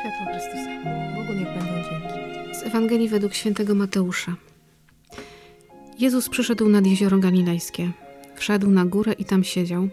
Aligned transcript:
Światło 0.00 0.26
Chrystusa. 0.32 0.70
Bogu 1.16 1.32
niech 1.32 1.48
będą 1.48 1.74
dzięki. 1.90 2.54
Z 2.54 2.62
Ewangelii 2.62 3.08
według 3.08 3.34
świętego 3.34 3.74
Mateusza. 3.74 4.36
Jezus 5.98 6.28
przyszedł 6.28 6.68
nad 6.68 6.86
jezioro 6.86 7.18
Galilejskie. 7.18 7.90
Wszedł 8.36 8.70
na 8.70 8.84
górę 8.84 9.12
i 9.12 9.24
tam 9.24 9.44
siedział. 9.44 9.88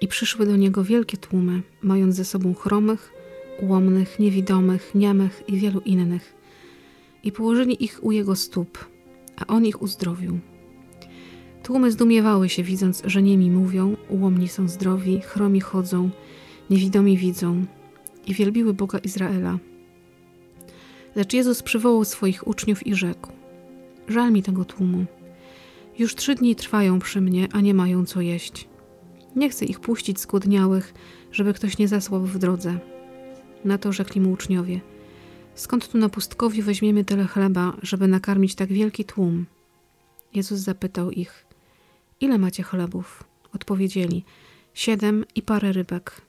I 0.00 0.08
przyszły 0.08 0.46
do 0.46 0.56
niego 0.56 0.84
wielkie 0.84 1.16
tłumy, 1.16 1.62
mając 1.82 2.14
ze 2.14 2.24
sobą 2.24 2.54
chromych, 2.54 3.12
ułomnych, 3.60 4.18
niewidomych, 4.18 4.94
niemych 4.94 5.42
i 5.48 5.56
wielu 5.56 5.80
innych. 5.80 6.35
I 7.26 7.32
położyli 7.32 7.84
ich 7.84 7.98
u 8.02 8.12
jego 8.12 8.36
stóp, 8.36 8.88
a 9.36 9.46
on 9.46 9.66
ich 9.66 9.82
uzdrowił. 9.82 10.38
Tłumy 11.62 11.92
zdumiewały 11.92 12.48
się, 12.48 12.62
widząc, 12.62 13.02
że 13.04 13.22
niemi 13.22 13.50
mówią, 13.50 13.96
ułomni 14.08 14.48
są 14.48 14.68
zdrowi, 14.68 15.20
chromi 15.20 15.60
chodzą, 15.60 16.10
niewidomi 16.70 17.18
widzą 17.18 17.64
i 18.26 18.34
wielbiły 18.34 18.74
Boga 18.74 18.98
Izraela. 18.98 19.58
Lecz 21.14 21.32
Jezus 21.32 21.62
przywołał 21.62 22.04
swoich 22.04 22.48
uczniów 22.48 22.86
i 22.86 22.94
rzekł: 22.94 23.32
Żal 24.08 24.32
mi 24.32 24.42
tego 24.42 24.64
tłumu. 24.64 25.04
Już 25.98 26.14
trzy 26.14 26.34
dni 26.34 26.56
trwają 26.56 26.98
przy 26.98 27.20
mnie, 27.20 27.48
a 27.52 27.60
nie 27.60 27.74
mają 27.74 28.06
co 28.06 28.20
jeść. 28.20 28.68
Nie 29.36 29.50
chcę 29.50 29.64
ich 29.64 29.80
puścić 29.80 30.20
skłodniałych, 30.20 30.94
żeby 31.32 31.54
ktoś 31.54 31.78
nie 31.78 31.88
zasłał 31.88 32.20
w 32.20 32.38
drodze. 32.38 32.78
Na 33.64 33.78
to 33.78 33.92
rzekli 33.92 34.20
mu 34.20 34.32
uczniowie: 34.32 34.80
Skąd 35.56 35.88
tu 35.88 35.98
na 35.98 36.08
pustkowiu 36.08 36.62
weźmiemy 36.62 37.04
tyle 37.04 37.24
chleba, 37.24 37.76
żeby 37.82 38.08
nakarmić 38.08 38.54
tak 38.54 38.72
wielki 38.72 39.04
tłum? 39.04 39.46
Jezus 40.34 40.60
zapytał 40.60 41.10
ich: 41.10 41.46
Ile 42.20 42.38
macie 42.38 42.62
chlebów? 42.62 43.24
Odpowiedzieli: 43.54 44.24
Siedem 44.74 45.24
i 45.34 45.42
parę 45.42 45.72
rybek. 45.72 46.20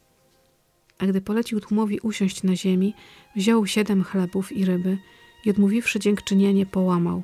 A 1.00 1.06
gdy 1.06 1.22
polecił 1.22 1.60
tłumowi 1.60 2.00
usiąść 2.00 2.44
na 2.44 2.56
ziemi, 2.56 2.94
wziął 3.36 3.68
siedem 3.68 4.04
chlebów 4.04 4.52
i 4.52 4.66
ryby 4.66 4.98
i 5.46 5.50
odmówiwszy 5.50 6.00
dziękczynienie, 6.00 6.66
połamał. 6.66 7.24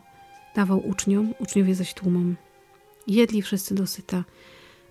Dawał 0.56 0.88
uczniom, 0.88 1.34
uczniowie 1.40 1.76
zaś 1.76 1.94
tłumom. 1.94 2.36
Jedli 3.08 3.42
wszyscy 3.42 3.76
dosyta, 3.76 4.24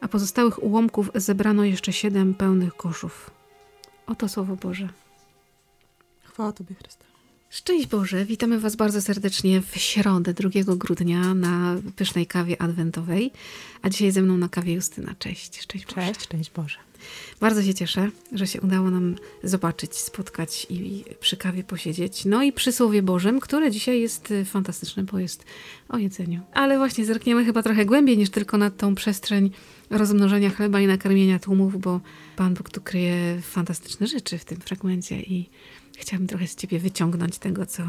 a 0.00 0.08
pozostałych 0.08 0.62
ułomków 0.62 1.10
zebrano 1.14 1.64
jeszcze 1.64 1.92
siedem 1.92 2.34
pełnych 2.34 2.74
koszów. 2.74 3.30
Oto 4.06 4.28
słowo 4.28 4.56
Boże. 4.56 4.88
Chwała 6.32 6.52
Tobie, 6.52 6.74
Chryste. 6.74 7.04
Szczęść 7.50 7.86
Boże, 7.86 8.24
witamy 8.24 8.60
Was 8.60 8.76
bardzo 8.76 9.02
serdecznie 9.02 9.60
w 9.60 9.76
środę 9.76 10.34
2 10.34 10.50
grudnia 10.76 11.34
na 11.34 11.76
pysznej 11.96 12.26
kawie 12.26 12.62
adwentowej, 12.62 13.30
a 13.82 13.90
dzisiaj 13.90 14.12
ze 14.12 14.22
mną 14.22 14.36
na 14.36 14.48
kawie 14.48 14.72
Justyna. 14.72 15.14
Cześć, 15.18 15.62
szczęść 15.62 15.86
Boże. 15.86 16.06
Cześć, 16.06 16.22
szczęść 16.22 16.50
Boże. 16.50 16.78
Bardzo 17.40 17.62
się 17.62 17.74
cieszę, 17.74 18.10
że 18.32 18.46
się 18.46 18.60
udało 18.60 18.90
nam 18.90 19.16
zobaczyć, 19.44 19.96
spotkać 19.96 20.66
i 20.70 21.04
przy 21.20 21.36
kawie 21.36 21.64
posiedzieć. 21.64 22.24
No 22.24 22.42
i 22.42 22.52
przy 22.52 22.72
Słowie 22.72 23.02
Bożym, 23.02 23.40
które 23.40 23.70
dzisiaj 23.70 24.00
jest 24.00 24.30
y, 24.30 24.44
fantastyczne, 24.44 25.02
bo 25.02 25.18
jest 25.18 25.44
o 25.88 25.98
jedzeniu. 25.98 26.40
Ale 26.52 26.78
właśnie 26.78 27.04
zerkniemy 27.04 27.44
chyba 27.44 27.62
trochę 27.62 27.86
głębiej 27.86 28.18
niż 28.18 28.30
tylko 28.30 28.58
na 28.58 28.70
tą 28.70 28.94
przestrzeń 28.94 29.50
rozmnożenia 29.90 30.50
chleba 30.50 30.80
i 30.80 30.86
nakarmienia 30.86 31.38
tłumów, 31.38 31.80
bo 31.80 32.00
Pan 32.36 32.54
Bóg 32.54 32.70
tu 32.70 32.80
kryje 32.80 33.40
fantastyczne 33.42 34.06
rzeczy 34.06 34.38
w 34.38 34.44
tym 34.44 34.60
fragmencie 34.60 35.20
i 35.20 35.50
chciałabym 35.98 36.28
trochę 36.28 36.46
z 36.46 36.56
ciebie 36.56 36.78
wyciągnąć 36.78 37.38
tego, 37.38 37.66
co, 37.66 37.82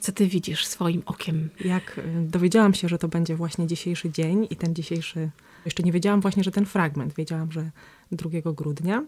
co 0.00 0.12
ty 0.12 0.26
widzisz 0.26 0.66
swoim 0.66 1.02
okiem. 1.06 1.48
Jak 1.64 1.98
y, 1.98 2.02
dowiedziałam 2.28 2.74
się, 2.74 2.88
że 2.88 2.98
to 2.98 3.08
będzie 3.08 3.36
właśnie 3.36 3.66
dzisiejszy 3.66 4.10
dzień 4.10 4.46
i 4.50 4.56
ten 4.56 4.74
dzisiejszy, 4.74 5.30
jeszcze 5.64 5.82
nie 5.82 5.92
wiedziałam 5.92 6.20
właśnie, 6.20 6.44
że 6.44 6.50
ten 6.50 6.66
fragment, 6.66 7.14
wiedziałam, 7.14 7.52
że 7.52 7.70
2 8.12 8.52
grudnia. 8.52 9.04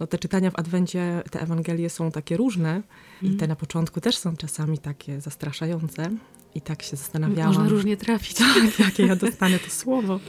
No 0.00 0.06
te 0.06 0.18
czytania 0.18 0.50
w 0.50 0.58
Adwencie, 0.58 1.22
te 1.30 1.40
Ewangelie 1.40 1.90
są 1.90 2.10
takie 2.10 2.36
różne 2.36 2.70
mm. 2.70 2.84
i 3.22 3.26
te 3.26 3.32
mhm. 3.32 3.48
na 3.48 3.56
początku 3.56 4.00
też 4.00 4.16
są 4.16 4.36
czasami 4.36 4.78
takie 4.78 5.20
zastraszające. 5.20 6.10
I 6.54 6.60
tak 6.60 6.82
się 6.82 6.96
zastanawiałam. 6.96 7.54
Można 7.54 7.68
różnie 7.68 7.96
trafić. 7.96 8.38
Tak, 8.38 8.78
jakie 8.78 9.06
ja 9.06 9.16
dostanę 9.16 9.58
to 9.58 9.70
słowo. 9.70 10.20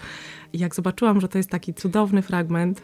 I 0.53 0.59
jak 0.59 0.75
zobaczyłam, 0.75 1.22
że 1.22 1.28
to 1.28 1.38
jest 1.38 1.50
taki 1.50 1.74
cudowny 1.74 2.22
fragment, 2.22 2.81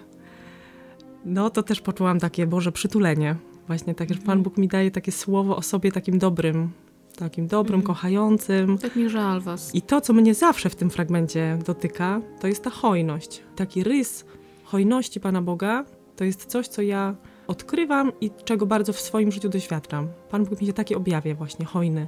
no 1.26 1.50
to 1.50 1.64
też 1.64 1.82
poczułam 1.82 2.20
takie 2.20 2.48
Boże 2.48 2.72
przytulenie. 2.72 3.36
Właśnie 3.68 3.96
tak, 3.96 4.10
że 4.10 4.16
Pan 4.16 4.24
mhm. 4.24 4.44
Bóg 4.44 4.58
mi 4.58 4.68
daje 4.68 4.92
takie 4.92 5.12
słowo 5.12 5.56
o 5.56 5.62
sobie 5.62 5.92
takim 5.92 6.20
dobrym, 6.20 6.70
takim 7.16 7.48
dobrym, 7.48 7.80
mhm. 7.80 7.96
kochającym. 7.96 8.78
Tak 8.78 8.96
mi 8.96 9.10
żal 9.10 9.42
was. 9.42 9.76
I 9.76 9.82
to, 9.82 10.02
co 10.02 10.14
mnie 10.14 10.34
zawsze 10.34 10.70
w 10.70 10.76
tym 10.76 10.90
fragmencie 10.90 11.60
dotyka, 11.66 12.22
to 12.40 12.48
jest 12.48 12.64
ta 12.64 12.70
hojność. 12.70 13.42
Taki 13.56 13.84
rys 13.84 14.26
hojności 14.64 15.20
Pana 15.20 15.42
Boga 15.42 15.86
to 16.16 16.24
jest 16.24 16.46
coś, 16.46 16.68
co 16.68 16.82
ja 16.82 17.16
odkrywam 17.48 18.12
i 18.22 18.32
czego 18.46 18.66
bardzo 18.66 18.94
w 18.94 19.00
swoim 19.00 19.32
życiu 19.32 19.50
doświadczam. 19.50 20.08
Pan 20.30 20.46
Bóg 20.46 20.62
mi 20.62 20.68
się 20.68 20.74
takie 20.74 20.98
objawia 20.98 21.36
właśnie, 21.36 21.66
hojny. 21.66 22.08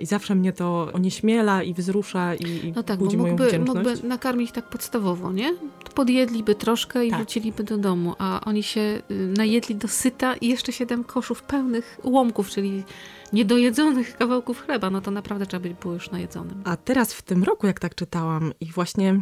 I 0.00 0.06
zawsze 0.06 0.34
mnie 0.34 0.52
to 0.52 0.88
onieśmiela 0.92 1.62
i 1.62 1.74
wzrusza 1.74 2.34
i, 2.34 2.72
no 2.76 2.82
tak, 2.82 2.98
budzi 2.98 3.16
bo 3.16 3.22
mógłby, 3.22 3.38
moją 3.38 3.48
wdzięczność. 3.48 3.88
mógłby 3.88 4.08
nakarmić 4.08 4.52
tak 4.52 4.68
podstawowo, 4.68 5.32
nie? 5.32 5.54
Podjedliby 5.94 6.54
troszkę 6.54 7.06
i 7.06 7.10
tak. 7.10 7.18
wróciliby 7.18 7.64
do 7.64 7.78
domu, 7.78 8.14
a 8.18 8.40
oni 8.44 8.62
się 8.62 8.80
y, 8.80 9.14
najedli 9.36 9.74
do 9.74 9.88
syta 9.88 10.36
i 10.36 10.48
jeszcze 10.48 10.72
siedem 10.72 11.04
koszów 11.04 11.42
pełnych 11.42 12.00
ułomków, 12.02 12.50
czyli 12.50 12.84
niedojedzonych 13.32 14.16
kawałków 14.16 14.60
chleba, 14.60 14.90
no 14.90 15.00
to 15.00 15.10
naprawdę 15.10 15.46
trzeba 15.46 15.60
być 15.60 15.72
było 15.72 15.94
już 15.94 16.10
najedzonym. 16.10 16.62
A 16.64 16.76
teraz 16.76 17.14
w 17.14 17.22
tym 17.22 17.44
roku, 17.44 17.66
jak 17.66 17.80
tak 17.80 17.94
czytałam 17.94 18.52
i 18.60 18.66
właśnie, 18.66 19.20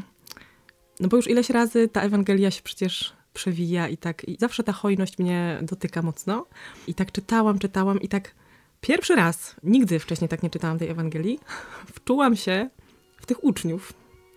no 1.00 1.08
bo 1.08 1.16
już 1.16 1.28
ileś 1.28 1.50
razy 1.50 1.88
ta 1.88 2.00
Ewangelia 2.00 2.50
się 2.50 2.62
przecież 2.62 3.12
przewija 3.34 3.88
i 3.88 3.96
tak, 3.96 4.28
i 4.28 4.36
zawsze 4.40 4.62
ta 4.62 4.72
hojność 4.72 5.18
mnie 5.18 5.58
dotyka 5.62 6.02
mocno. 6.02 6.46
I 6.86 6.94
tak 6.94 7.12
czytałam, 7.12 7.58
czytałam 7.58 8.00
i 8.00 8.08
tak 8.08 8.34
Pierwszy 8.82 9.16
raz, 9.16 9.56
nigdy 9.62 9.98
wcześniej 9.98 10.28
tak 10.28 10.42
nie 10.42 10.50
czytałam 10.50 10.78
tej 10.78 10.88
Ewangelii, 10.88 11.38
wczułam 11.96 12.36
się 12.36 12.70
w 13.16 13.26
tych 13.26 13.44
uczniów. 13.44 13.92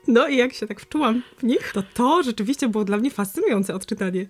No 0.07 0.27
i 0.27 0.37
jak 0.37 0.53
się 0.53 0.67
tak 0.67 0.79
wczułam 0.79 1.21
w 1.37 1.43
nich, 1.43 1.71
to 1.73 1.83
to 1.93 2.23
rzeczywiście 2.23 2.69
było 2.69 2.85
dla 2.85 2.97
mnie 2.97 3.11
fascynujące 3.11 3.75
odczytanie. 3.75 4.25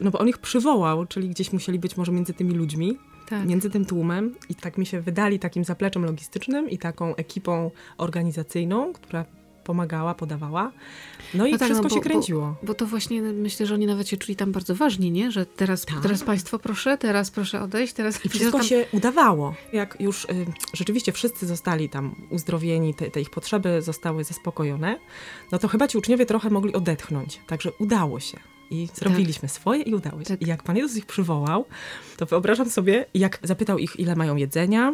No 0.00 0.10
bo 0.10 0.18
on 0.18 0.28
ich 0.28 0.38
przywołał, 0.38 1.06
czyli 1.06 1.28
gdzieś 1.28 1.52
musieli 1.52 1.78
być 1.78 1.96
może 1.96 2.12
między 2.12 2.34
tymi 2.34 2.54
ludźmi, 2.54 2.98
tak. 3.28 3.46
między 3.46 3.70
tym 3.70 3.84
tłumem 3.84 4.34
i 4.48 4.54
tak 4.54 4.78
mi 4.78 4.86
się 4.86 5.00
wydali 5.00 5.38
takim 5.38 5.64
zapleczem 5.64 6.04
logistycznym 6.04 6.70
i 6.70 6.78
taką 6.78 7.16
ekipą 7.16 7.70
organizacyjną, 7.98 8.92
która 8.92 9.24
pomagała, 9.70 10.14
podawała. 10.14 10.72
No 11.34 11.46
i 11.46 11.52
no 11.52 11.58
tak, 11.58 11.68
wszystko 11.68 11.88
no, 11.88 11.88
bo, 11.88 11.94
się 11.94 12.00
kręciło. 12.00 12.40
Bo, 12.40 12.66
bo, 12.66 12.74
to 12.74 12.86
właśnie 12.86 13.22
myślę, 13.22 13.66
że 13.66 13.74
oni 13.74 13.86
nawet 13.86 14.08
się 14.08 14.16
czuli 14.16 14.36
tam 14.36 14.52
bardzo 14.52 14.74
ważni, 14.74 15.10
nie? 15.10 15.30
Że 15.30 15.46
teraz, 15.46 15.86
tak. 15.86 16.00
teraz 16.02 16.22
państwo 16.22 16.58
proszę, 16.58 16.98
teraz 16.98 17.30
proszę 17.30 17.60
odejść, 17.62 17.92
teraz... 17.92 18.24
I 18.24 18.28
wszystko 18.34 18.58
tam... 18.58 18.66
się 18.66 18.86
udawało. 18.92 19.54
Jak 19.72 19.96
już 20.00 20.24
y, 20.24 20.28
rzeczywiście 20.74 21.12
wszyscy 21.12 21.46
zostali 21.46 21.88
tam 21.88 22.14
uzdrowieni, 22.30 22.94
te, 22.94 23.10
te, 23.10 23.20
ich 23.20 23.30
potrzeby 23.30 23.82
zostały 23.82 24.24
zaspokojone, 24.24 24.98
no 25.52 25.58
to 25.58 25.68
chyba 25.68 25.88
ci 25.88 25.98
uczniowie 25.98 26.26
trochę 26.26 26.50
mogli 26.50 26.74
odetchnąć. 26.74 27.40
Także 27.46 27.72
udało 27.78 28.20
się. 28.20 28.38
I 28.70 28.88
zrobiliśmy 28.94 29.48
tak. 29.48 29.50
swoje 29.50 29.82
i 29.82 29.94
udało 29.94 30.18
się. 30.18 30.24
Tak. 30.24 30.42
I 30.42 30.46
jak 30.46 30.62
Pan 30.62 30.76
Jezus 30.76 30.96
ich 30.96 31.06
przywołał, 31.06 31.64
to 32.16 32.26
wyobrażam 32.26 32.70
sobie, 32.70 33.06
jak 33.14 33.38
zapytał 33.42 33.78
ich, 33.78 34.00
ile 34.00 34.16
mają 34.16 34.36
jedzenia, 34.36 34.92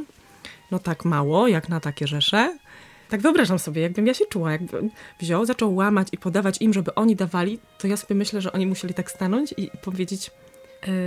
no 0.71 0.79
tak 0.79 1.05
mało, 1.05 1.49
jak 1.49 1.69
na 1.69 1.81
takie 1.81 2.07
rzesze. 2.07 2.59
Tak 3.09 3.21
wyobrażam 3.21 3.59
sobie, 3.59 3.83
jakbym 3.83 4.07
ja 4.07 4.15
się 4.15 4.27
czuła, 4.27 4.53
jakby 4.53 4.89
wziął, 5.21 5.47
zaczął 5.47 5.75
łamać 5.75 6.09
i 6.13 6.19
podawać 6.19 6.61
im, 6.61 6.73
żeby 6.73 6.95
oni 6.95 7.17
dawali, 7.17 7.59
to 7.79 7.87
ja 7.87 7.97
sobie 7.97 8.15
myślę, 8.15 8.41
że 8.41 8.53
oni 8.53 8.67
musieli 8.67 8.95
tak 8.95 9.11
stanąć 9.11 9.55
i 9.57 9.71
powiedzieć, 9.83 10.31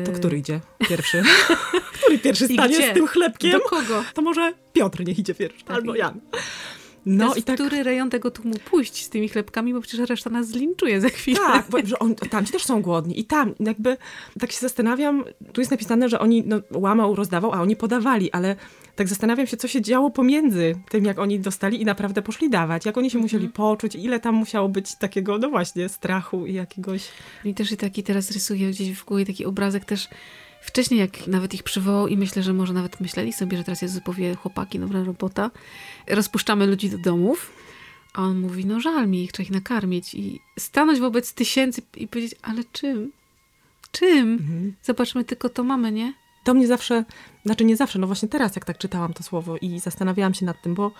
to 0.05 0.11
który 0.11 0.37
idzie 0.37 0.59
pierwszy? 0.89 1.23
który 2.01 2.19
pierwszy 2.19 2.47
stanie 2.47 2.91
z 2.91 2.93
tym 2.93 3.07
chlebkiem? 3.07 3.51
Do 3.51 3.59
kogo? 3.59 4.03
To 4.13 4.21
może 4.21 4.53
Piotr 4.73 5.05
niech 5.05 5.19
idzie 5.19 5.35
pierwszy, 5.35 5.65
tak. 5.65 5.75
albo 5.77 5.95
Jan. 5.95 6.19
No 7.09 7.35
i 7.35 7.43
tak... 7.43 7.55
który 7.55 7.83
rejon 7.83 8.09
tego 8.09 8.31
tłumu 8.31 8.55
pójść 8.71 9.05
z 9.05 9.09
tymi 9.09 9.29
chlebkami, 9.29 9.73
bo 9.73 9.81
przecież 9.81 10.09
reszta 10.09 10.29
nas 10.29 10.47
zlinczuje 10.47 11.01
za 11.01 11.09
chwilę. 11.09 11.39
Tak, 11.39 11.65
bo 11.69 11.77
że 11.83 11.99
on, 11.99 12.15
tamci 12.15 12.51
też 12.51 12.63
są 12.63 12.81
głodni 12.81 13.19
i 13.19 13.25
tam 13.25 13.53
jakby 13.59 13.97
tak 14.39 14.51
się 14.51 14.59
zastanawiam, 14.59 15.23
tu 15.53 15.61
jest 15.61 15.71
napisane, 15.71 16.09
że 16.09 16.19
oni 16.19 16.43
no, 16.45 16.61
łamał, 16.73 17.15
rozdawał, 17.15 17.53
a 17.53 17.61
oni 17.61 17.75
podawali, 17.75 18.31
ale 18.31 18.55
tak 18.95 19.07
zastanawiam 19.07 19.47
się, 19.47 19.57
co 19.57 19.67
się 19.67 19.81
działo 19.81 20.11
pomiędzy 20.11 20.75
tym, 20.89 21.05
jak 21.05 21.19
oni 21.19 21.39
dostali 21.39 21.81
i 21.81 21.85
naprawdę 21.85 22.21
poszli 22.21 22.49
dawać, 22.49 22.85
jak 22.85 22.97
oni 22.97 23.11
się 23.11 23.17
musieli 23.17 23.43
mm. 23.43 23.53
poczuć, 23.53 23.95
ile 23.95 24.19
tam 24.19 24.35
musiało 24.35 24.69
być 24.69 24.95
takiego, 24.95 25.37
no 25.37 25.49
właśnie, 25.49 25.89
strachu 25.89 26.45
i 26.45 26.53
jakiegoś... 26.53 27.07
I 27.45 27.53
też 27.53 27.71
i 27.71 27.77
taki 27.77 28.03
teraz 28.03 28.31
rysuję 28.31 28.69
gdzieś 28.69 28.91
w 28.91 29.05
głowie 29.05 29.25
taki 29.25 29.45
obrazek 29.45 29.85
też 29.85 30.07
wcześniej, 30.61 30.99
jak 30.99 31.27
nawet 31.27 31.53
ich 31.53 31.63
przywołał 31.63 32.07
i 32.07 32.17
myślę, 32.17 32.43
że 32.43 32.53
może 32.53 32.73
nawet 32.73 33.01
myśleli 33.01 33.33
sobie, 33.33 33.57
że 33.57 33.63
teraz 33.63 33.81
Jezus 33.81 34.03
powie, 34.03 34.35
chłopaki, 34.35 34.79
dobra 34.79 35.03
robota, 35.03 35.51
rozpuszczamy 36.07 36.67
ludzi 36.67 36.89
do 36.89 36.97
domów, 36.97 37.51
a 38.13 38.21
on 38.21 38.39
mówi, 38.39 38.65
no 38.65 38.79
żal 38.79 39.07
mi 39.07 39.23
ich, 39.23 39.31
trzeba 39.31 39.45
ich 39.45 39.51
nakarmić 39.51 40.15
i 40.15 40.39
stanąć 40.59 40.99
wobec 40.99 41.33
tysięcy 41.33 41.81
i 41.97 42.07
powiedzieć, 42.07 42.35
ale 42.41 42.63
czym? 42.71 43.11
Czym? 43.91 44.33
Mhm. 44.33 44.75
Zobaczmy, 44.83 45.23
tylko 45.23 45.49
to 45.49 45.63
mamy, 45.63 45.91
nie? 45.91 46.13
to 46.43 46.53
mnie 46.53 46.67
zawsze, 46.67 47.05
znaczy 47.45 47.65
nie 47.65 47.77
zawsze, 47.77 47.99
no 47.99 48.07
właśnie 48.07 48.29
teraz 48.29 48.55
jak 48.55 48.65
tak 48.65 48.77
czytałam 48.77 49.13
to 49.13 49.23
słowo 49.23 49.57
i 49.57 49.79
zastanawiałam 49.79 50.33
się 50.33 50.45
nad 50.45 50.61
tym, 50.61 50.73
bo 50.73 50.91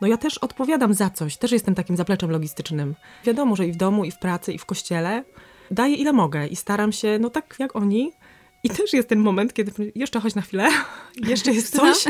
no 0.00 0.06
ja 0.06 0.16
też 0.16 0.38
odpowiadam 0.38 0.94
za 0.94 1.10
coś, 1.10 1.36
też 1.36 1.52
jestem 1.52 1.74
takim 1.74 1.96
zapleczem 1.96 2.30
logistycznym. 2.30 2.94
Wiadomo, 3.24 3.56
że 3.56 3.66
i 3.66 3.72
w 3.72 3.76
domu, 3.76 4.04
i 4.04 4.10
w 4.10 4.18
pracy, 4.18 4.52
i 4.52 4.58
w 4.58 4.64
kościele 4.64 5.24
daję 5.70 5.94
ile 5.94 6.12
mogę 6.12 6.46
i 6.46 6.56
staram 6.56 6.92
się, 6.92 7.18
no 7.18 7.30
tak 7.30 7.56
jak 7.58 7.76
oni. 7.76 8.12
I 8.64 8.70
też 8.70 8.92
jest 8.92 9.08
ten 9.08 9.18
moment, 9.18 9.54
kiedy 9.54 9.92
jeszcze 9.94 10.20
chodź 10.20 10.34
na 10.34 10.42
chwilę, 10.42 10.68
jeszcze 11.30 11.52
jest 11.52 11.76
coś. 11.76 12.04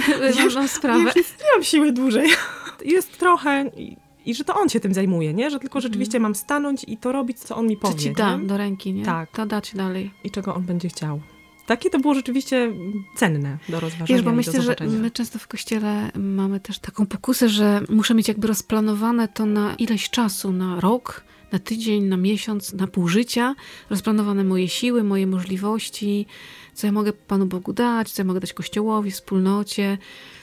Już 0.45 0.55
mam 0.61 0.69
sprawę. 0.69 1.13
Już 1.17 1.17
nie 1.17 1.53
mam 1.55 1.65
siły 1.65 1.93
dłużej. 1.93 2.31
Jest 2.85 3.19
trochę 3.19 3.71
i, 3.77 3.97
i 4.27 4.35
że 4.35 4.45
to 4.45 4.55
on 4.55 4.69
się 4.69 4.81
tym 4.81 4.95
zajmuje, 4.95 5.35
nie? 5.35 5.51
Że 5.51 5.59
tylko 5.59 5.81
rzeczywiście 5.81 6.21
mam 6.21 6.35
stanąć 6.35 6.85
i 6.89 6.97
to 6.97 7.13
robić, 7.13 7.39
co 7.39 7.57
on 7.57 7.67
mi 7.67 7.77
powie. 7.77 7.95
Czy 7.95 8.01
ci 8.01 8.09
nie? 8.09 8.15
da 8.15 8.39
do 8.39 8.57
ręki, 8.57 8.93
nie? 8.93 9.05
Tak. 9.05 9.31
To 9.31 9.47
da 9.47 9.61
ci 9.61 9.77
dalej. 9.77 10.11
I 10.25 10.31
czego 10.31 10.55
on 10.55 10.63
będzie 10.63 10.89
chciał. 10.89 11.21
Takie 11.67 11.91
to 11.91 11.99
było 11.99 12.15
rzeczywiście 12.15 12.73
cenne 13.17 13.59
do 13.69 13.81
rozważenia 13.81 14.07
Wiesz, 14.07 14.23
bo 14.23 14.33
myślę, 14.33 14.63
że 14.63 14.77
my 14.81 15.11
często 15.11 15.39
w 15.39 15.49
kościele 15.49 16.11
mamy 16.15 16.61
też 16.61 16.79
taką 16.79 17.07
pokusę, 17.07 17.49
że 17.49 17.81
muszę 17.89 18.15
mieć 18.15 18.29
jakby 18.29 18.47
rozplanowane 18.47 19.29
to 19.29 19.47
na 19.47 19.75
ileś 19.75 20.11
czasu, 20.11 20.53
na 20.53 20.81
rok, 20.81 21.25
na 21.55 21.59
tydzień, 21.59 22.05
na 22.05 22.17
miesiąc, 22.17 22.73
na 22.73 22.87
pół 22.87 23.09
życia, 23.09 23.55
rozplanowane 23.91 24.45
moje 24.45 24.69
siły, 24.69 25.05
moje 25.05 25.27
możliwości, 25.27 26.27
co 26.75 26.87
ja 26.87 26.93
mogę 26.93 27.13
Panu 27.13 27.47
Bogu 27.47 27.73
dać, 27.73 28.13
co 28.13 28.23
ja 28.23 28.27
mogę 28.27 28.41
dać 28.41 28.53
Kościołowi, 28.53 29.11
wspólnocie. 29.11 29.99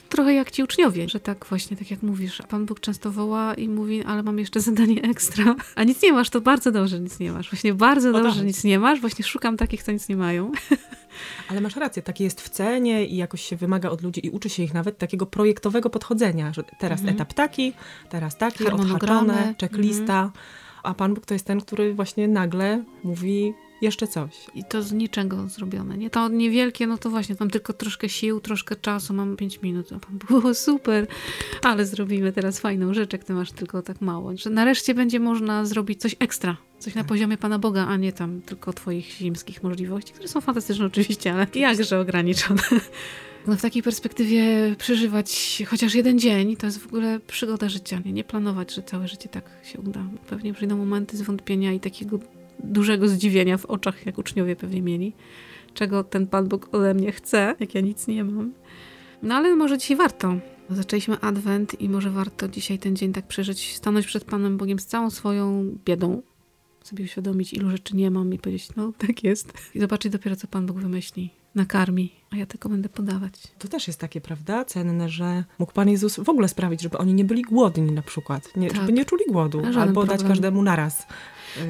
Trochę 0.08 0.34
jak 0.34 0.50
ci 0.50 0.62
uczniowie, 0.62 1.08
że 1.08 1.20
tak 1.20 1.46
właśnie, 1.46 1.76
tak 1.76 1.90
jak 1.90 2.02
mówisz, 2.02 2.40
a 2.40 2.44
Pan 2.46 2.66
Bóg 2.66 2.80
często 2.80 3.10
woła 3.10 3.54
i 3.54 3.68
mówi, 3.68 4.04
ale 4.04 4.22
mam 4.22 4.38
jeszcze 4.38 4.60
zadanie 4.60 5.02
ekstra. 5.02 5.54
A 5.74 5.84
nic 5.84 6.02
nie 6.02 6.12
masz, 6.12 6.30
to 6.30 6.40
bardzo 6.40 6.72
dobrze, 6.72 7.00
nic 7.00 7.18
nie 7.18 7.32
masz. 7.32 7.50
Właśnie 7.50 7.74
bardzo 7.74 8.12
dobrze, 8.12 8.36
tak. 8.36 8.46
nic 8.46 8.64
nie 8.64 8.78
masz. 8.78 9.00
Właśnie 9.00 9.24
szukam 9.24 9.56
takich, 9.56 9.82
co 9.82 9.92
nic 9.92 10.08
nie 10.08 10.16
mają. 10.16 10.52
Ale 11.48 11.60
masz 11.60 11.76
rację, 11.76 12.02
takie 12.02 12.24
jest 12.24 12.40
w 12.40 12.48
cenie 12.48 13.06
i 13.06 13.16
jakoś 13.16 13.42
się 13.42 13.56
wymaga 13.56 13.90
od 13.90 14.02
ludzi 14.02 14.26
i 14.26 14.30
uczy 14.30 14.48
się 14.48 14.62
ich 14.62 14.74
nawet 14.74 14.98
takiego 14.98 15.26
projektowego 15.26 15.90
podchodzenia, 15.90 16.52
że 16.52 16.62
teraz 16.78 17.00
Mhm. 17.00 17.16
etap 17.16 17.32
taki, 17.32 17.72
teraz 18.10 18.36
taki, 18.36 18.66
odhaczone, 18.66 19.54
checklista, 19.60 20.30
a 20.82 20.94
Pan 20.94 21.14
Bóg 21.14 21.26
to 21.26 21.34
jest 21.34 21.46
ten, 21.46 21.60
który 21.60 21.94
właśnie 21.94 22.28
nagle 22.28 22.84
mówi 23.04 23.54
jeszcze 23.82 24.06
coś. 24.06 24.46
I 24.54 24.64
to 24.64 24.82
z 24.82 24.92
niczego 24.92 25.48
zrobione. 25.48 25.98
Nie 25.98 26.10
to 26.10 26.28
niewielkie, 26.28 26.86
no 26.86 26.98
to 26.98 27.10
właśnie, 27.10 27.36
tam 27.36 27.50
tylko 27.50 27.72
troszkę 27.72 28.08
sił, 28.08 28.40
troszkę 28.40 28.76
czasu, 28.76 29.14
mam 29.14 29.36
5 29.36 29.62
minut, 29.62 29.92
a 29.92 29.98
pan 29.98 30.18
było 30.18 30.54
super, 30.68 31.06
ale 31.62 31.86
zrobimy 31.86 32.32
teraz 32.32 32.60
fajną 32.60 32.94
rzecz, 32.94 33.12
jak 33.12 33.24
ty 33.24 33.32
masz 33.32 33.52
tylko 33.52 33.82
tak 33.82 34.00
mało. 34.00 34.36
Że 34.36 34.50
nareszcie 34.50 34.94
będzie 34.94 35.20
można 35.20 35.64
zrobić 35.64 36.00
coś 36.00 36.16
ekstra, 36.18 36.56
coś 36.78 36.94
na 36.94 37.04
poziomie 37.04 37.38
Pana 37.38 37.58
Boga, 37.58 37.86
a 37.86 37.96
nie 37.96 38.12
tam 38.12 38.40
tylko 38.42 38.72
twoich 38.72 39.06
ziemskich 39.06 39.62
możliwości, 39.62 40.12
które 40.12 40.28
są 40.28 40.40
fantastyczne 40.40 40.86
oczywiście, 40.86 41.32
ale 41.32 41.46
jakże 41.54 42.00
ograniczone. 42.00 42.62
No 43.46 43.56
w 43.56 43.62
takiej 43.62 43.82
perspektywie 43.82 44.74
przeżywać 44.78 45.62
chociaż 45.66 45.94
jeden 45.94 46.18
dzień, 46.18 46.56
to 46.56 46.66
jest 46.66 46.78
w 46.78 46.86
ogóle 46.86 47.20
przygoda 47.20 47.68
życia. 47.68 48.00
Nie, 48.04 48.12
nie 48.12 48.24
planować, 48.24 48.74
że 48.74 48.82
całe 48.82 49.08
życie 49.08 49.28
tak 49.28 49.50
się 49.64 49.80
uda. 49.80 50.04
Pewnie 50.28 50.54
przyjdą 50.54 50.76
momenty 50.76 51.16
zwątpienia 51.16 51.72
i 51.72 51.80
takiego 51.80 52.18
dużego 52.58 53.08
zdziwienia 53.08 53.58
w 53.58 53.66
oczach, 53.66 54.06
jak 54.06 54.18
uczniowie 54.18 54.56
pewnie 54.56 54.82
mieli, 54.82 55.12
czego 55.74 56.04
ten 56.04 56.26
Pan 56.26 56.48
Bóg 56.48 56.68
ode 56.74 56.94
mnie 56.94 57.12
chce, 57.12 57.54
jak 57.60 57.74
ja 57.74 57.80
nic 57.80 58.06
nie 58.06 58.24
mam. 58.24 58.52
No 59.22 59.34
ale 59.34 59.56
może 59.56 59.78
dzisiaj 59.78 59.96
warto. 59.96 60.36
Zaczęliśmy 60.70 61.20
Adwent 61.20 61.80
i 61.80 61.88
może 61.88 62.10
warto 62.10 62.48
dzisiaj 62.48 62.78
ten 62.78 62.96
dzień 62.96 63.12
tak 63.12 63.26
przeżyć, 63.26 63.76
stanąć 63.76 64.06
przed 64.06 64.24
Panem 64.24 64.56
Bogiem 64.56 64.78
z 64.78 64.86
całą 64.86 65.10
swoją 65.10 65.76
biedą, 65.84 66.22
sobie 66.82 67.04
uświadomić, 67.04 67.52
ilu 67.52 67.70
rzeczy 67.70 67.96
nie 67.96 68.10
mam 68.10 68.34
i 68.34 68.38
powiedzieć, 68.38 68.68
no 68.76 68.92
tak 68.98 69.24
jest. 69.24 69.52
I 69.74 69.80
zobaczyć 69.80 70.12
dopiero, 70.12 70.36
co 70.36 70.46
Pan 70.46 70.66
Bóg 70.66 70.78
wymyśli, 70.80 71.30
nakarmi, 71.54 72.12
a 72.30 72.36
ja 72.36 72.46
tylko 72.46 72.68
będę 72.68 72.88
podawać. 72.88 73.32
To 73.58 73.68
też 73.68 73.86
jest 73.86 74.00
takie, 74.00 74.20
prawda, 74.20 74.64
cenne, 74.64 75.08
że 75.08 75.44
mógł 75.58 75.72
Pan 75.72 75.88
Jezus 75.88 76.16
w 76.20 76.28
ogóle 76.28 76.48
sprawić, 76.48 76.80
żeby 76.82 76.98
oni 76.98 77.14
nie 77.14 77.24
byli 77.24 77.42
głodni 77.42 77.92
na 77.92 78.02
przykład, 78.02 78.56
nie, 78.56 78.68
Tak. 78.68 78.76
żeby 78.76 78.92
nie 78.92 79.04
czuli 79.04 79.24
głodu, 79.28 79.62
albo 79.78 80.00
dać 80.04 80.08
problem. 80.16 80.28
każdemu 80.28 80.62
naraz. 80.62 81.06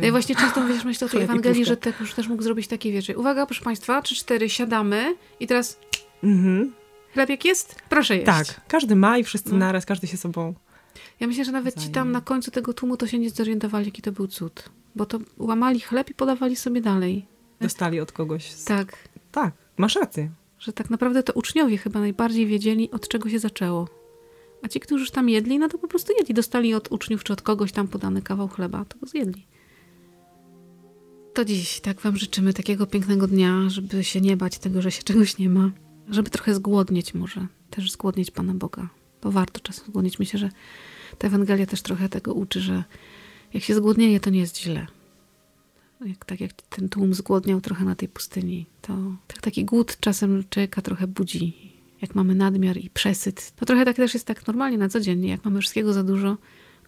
Ja 0.03 0.11
właśnie 0.11 0.37
często 0.37 0.67
wiesz, 0.67 0.85
myślę 0.85 1.07
o 1.07 1.11
tej 1.11 1.23
Ewangelii, 1.23 1.65
że 1.65 1.77
tak 1.77 2.01
już 2.01 2.15
też 2.15 2.29
mógł 2.29 2.43
zrobić 2.43 2.67
takie 2.69 2.93
wiecie. 2.93 3.19
Uwaga, 3.19 3.47
proszę 3.47 3.65
Państwa, 3.65 4.03
trzy, 4.03 4.15
cztery, 4.17 4.49
siadamy 4.51 5.17
i 5.41 5.47
teraz 5.47 5.79
Mhm. 6.25 6.73
chleb 7.13 7.29
jak 7.29 7.45
jest? 7.45 7.83
Proszę 7.89 8.15
jeść. 8.15 8.27
Tak, 8.27 8.61
każdy 8.69 8.97
ma 8.97 9.19
i 9.19 9.25
wszyscy 9.25 9.51
No. 9.53 9.57
naraz, 9.59 9.87
każdy 9.87 10.07
się 10.07 10.17
sobą... 10.17 10.55
Ja 11.21 11.27
myślę, 11.27 11.45
że 11.45 11.53
nawet 11.53 11.81
ci 11.83 11.89
tam 11.91 12.13
na 12.13 12.21
końcu 12.21 12.51
tego 12.51 12.75
tłumu 12.75 12.97
to 12.97 13.07
się 13.07 13.19
nie 13.19 13.31
zorientowali, 13.31 13.87
jaki 13.87 14.03
to 14.03 14.13
był 14.13 14.27
cud. 14.27 14.69
Bo 14.97 15.07
to 15.07 15.19
łamali 15.39 15.81
chleb 15.81 16.11
i 16.11 16.15
podawali 16.15 16.57
sobie 16.57 16.81
dalej. 16.81 17.27
dostali 17.61 18.01
od 18.01 18.13
kogoś. 18.13 18.51
Z... 18.51 18.65
Tak, 18.65 18.97
tak, 19.33 19.53
masz 19.77 19.97
rację. 19.97 20.31
że 20.59 20.73
tak 20.73 20.91
naprawdę 20.91 21.23
to 21.23 21.33
uczniowie 21.33 21.79
chyba 21.79 22.01
najbardziej 22.01 22.47
wiedzieli, 22.47 22.91
od 22.91 23.09
czego 23.09 23.29
się 23.29 23.39
zaczęło. 23.39 23.89
A 24.63 24.69
ci, 24.69 24.81
którzy 24.81 25.03
już 25.03 25.11
tam 25.11 25.29
jedli, 25.29 25.59
no 25.59 25.69
to 25.69 25.79
po 25.79 25.89
prostu 25.89 26.13
jedli. 26.19 26.35
Dostali 26.35 26.75
od 26.75 26.93
uczniów 26.93 27.25
czy 27.25 27.33
od 27.33 27.43
kogoś 27.43 27.73
tam 27.73 27.89
podany 27.89 28.23
kawał 28.23 28.49
chleba, 28.49 28.85
to 28.85 28.99
go 28.99 29.07
zjedli. 29.07 29.47
To 31.35 31.45
dziś 31.45 31.81
tak 31.81 32.01
wam 32.01 32.17
życzymy 32.17 32.53
takiego 32.53 32.87
pięknego 32.87 33.27
dnia, 33.27 33.69
żeby 33.69 34.05
się 34.05 34.21
nie 34.21 34.37
bać 34.37 34.59
tego, 34.59 34.83
że 34.83 34.91
się 34.91 35.03
czegoś 35.03 35.39
nie 35.39 35.49
ma. 35.49 35.71
Żeby 36.11 36.31
trochę 36.31 36.55
zgłodnieć 36.55 37.15
może. 37.15 37.47
Też 37.71 37.93
zgłodnieć 37.93 38.31
Pana 38.31 38.55
Boga. 38.55 38.89
Bo 39.23 39.33
warto 39.33 39.61
czasem 39.61 39.87
zgłodnieć. 39.87 40.19
Myślę, 40.19 40.39
że 40.39 40.51
ta 41.19 41.27
Ewangelia 41.29 41.67
też 41.67 41.83
trochę 41.83 42.09
tego 42.09 42.35
uczy, 42.35 42.61
że 42.61 42.85
jak 43.55 43.63
się 43.63 43.75
zgłodnieje, 43.75 44.21
to 44.21 44.31
nie 44.31 44.41
jest 44.41 44.59
źle. 44.61 44.87
Jak, 46.07 46.25
tak 46.25 46.41
jak 46.41 46.53
ten 46.53 46.89
tłum 46.89 47.15
zgłodniał 47.15 47.61
trochę 47.61 47.85
na 47.85 47.95
tej 47.95 48.09
pustyni, 48.09 48.67
to 48.81 48.97
tak, 49.27 49.41
taki 49.41 49.65
głód 49.65 49.97
czasem 50.01 50.45
człowieka 50.51 50.83
trochę 50.83 51.07
budzi. 51.07 51.73
Jak 52.03 52.15
mamy 52.15 52.35
nadmiar 52.35 52.77
i 52.77 52.91
przesyt. 52.91 53.53
To 53.57 53.67
trochę 53.67 53.85
tak 53.85 53.97
też 53.97 54.15
jest 54.15 54.27
tak 54.27 54.47
normalnie 54.47 54.79
na 54.79 54.89
co 54.89 55.01
dzień. 55.01 55.27
Jak 55.27 55.45
mamy 55.45 55.61
wszystkiego 55.61 55.93
za 55.93 56.03
dużo, 56.03 56.37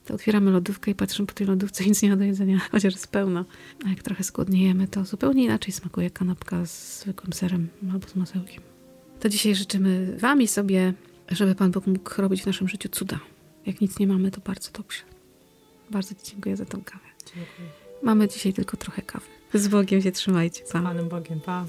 to 0.05 0.15
otwieramy 0.15 0.51
lodówkę 0.51 0.91
i 0.91 0.95
patrzymy 0.95 1.27
po 1.27 1.35
tej 1.35 1.47
lodówce, 1.47 1.85
nic 1.85 2.03
nie 2.03 2.11
ma 2.11 2.17
do 2.17 2.25
jedzenia, 2.25 2.59
chociaż 2.73 2.95
jest 2.95 3.09
pełno. 3.09 3.45
A 3.87 3.89
jak 3.89 4.03
trochę 4.03 4.25
skłodniejemy, 4.25 4.89
to 4.89 5.05
zupełnie 5.05 5.45
inaczej 5.45 5.73
smakuje 5.73 6.11
kanapka 6.11 6.67
z 6.67 7.01
zwykłym 7.01 7.33
serem 7.33 7.69
albo 7.93 8.09
z 8.09 8.17
masełkiem. 8.17 8.63
To 9.21 9.29
dzisiaj 9.29 9.55
życzymy 9.55 10.17
Wam 10.21 10.43
i 10.43 10.47
sobie, 10.47 10.95
żeby 11.29 11.55
Pan 11.55 11.71
Bóg 11.71 11.87
mógł 11.87 12.23
robić 12.23 12.43
w 12.43 12.47
naszym 12.47 12.69
życiu 12.69 12.89
cuda. 12.89 13.21
Jak 13.67 13.81
nic 13.81 13.99
nie 13.99 14.07
mamy, 14.07 14.31
to 14.31 14.41
bardzo 14.41 14.71
dobrze. 14.73 15.03
Bardzo 15.91 16.15
Ci 16.15 16.31
dziękuję 16.31 16.57
za 16.57 16.65
tą 16.65 16.85
kawę. 16.85 17.05
Dziękuję. 17.27 17.84
Mamy 18.05 18.29
dzisiaj 18.29 18.53
tylko 18.53 18.77
trochę 18.77 19.03
kawy. 19.03 19.27
Z 19.55 19.69
Bogiem 19.69 20.03
się 20.03 20.13
trzymajcie. 20.13 20.67
Z 20.67 20.73
Pa. 20.73 20.83
Panem 20.83 21.09
Bogiem, 21.09 21.41
pa. 21.41 21.65